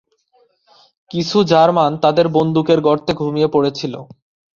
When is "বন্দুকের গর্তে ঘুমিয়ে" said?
2.35-3.47